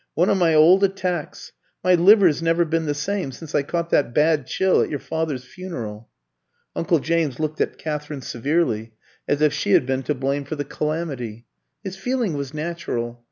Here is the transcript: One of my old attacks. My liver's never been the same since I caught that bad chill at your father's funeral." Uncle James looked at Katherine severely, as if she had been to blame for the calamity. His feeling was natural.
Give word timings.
One 0.15 0.31
of 0.31 0.37
my 0.39 0.55
old 0.55 0.83
attacks. 0.83 1.51
My 1.83 1.93
liver's 1.93 2.41
never 2.41 2.65
been 2.65 2.87
the 2.87 2.95
same 2.95 3.31
since 3.31 3.53
I 3.53 3.61
caught 3.61 3.91
that 3.91 4.15
bad 4.15 4.47
chill 4.47 4.81
at 4.81 4.89
your 4.89 4.97
father's 4.97 5.43
funeral." 5.45 6.09
Uncle 6.75 6.97
James 6.97 7.39
looked 7.39 7.61
at 7.61 7.77
Katherine 7.77 8.23
severely, 8.23 8.93
as 9.27 9.41
if 9.43 9.53
she 9.53 9.73
had 9.73 9.85
been 9.85 10.01
to 10.01 10.15
blame 10.15 10.43
for 10.43 10.55
the 10.55 10.65
calamity. 10.65 11.45
His 11.83 11.97
feeling 11.97 12.33
was 12.33 12.51
natural. 12.51 13.19